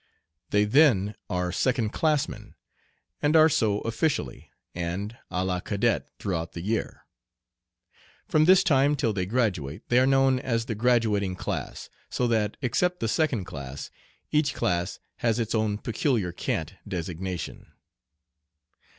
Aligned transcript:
They 0.49 0.63
then 0.65 1.13
are 1.29 1.51
"second 1.51 1.91
classmen," 1.93 2.55
and 3.21 3.35
are 3.35 3.47
so 3.49 3.81
officially 3.81 4.49
and 4.73 5.15
à 5.31 5.45
la 5.45 5.59
cadet 5.59 6.09
throughout 6.17 6.53
the 6.53 6.61
year. 6.61 7.05
From 8.27 8.45
this 8.45 8.63
time 8.63 8.95
till 8.95 9.13
they 9.13 9.27
graduate 9.27 9.83
they 9.89 9.99
are 9.99 10.07
known 10.07 10.39
as 10.39 10.65
the 10.65 10.73
"graduating 10.73 11.35
class," 11.35 11.87
so 12.09 12.27
that, 12.29 12.57
except 12.63 12.99
the 12.99 13.07
second 13.07 13.45
class, 13.45 13.91
each 14.31 14.55
class 14.55 14.97
has 15.17 15.37
its 15.37 15.53
own 15.53 15.77
peculiar 15.77 16.31
cant 16.31 16.73
designation. 16.87 17.67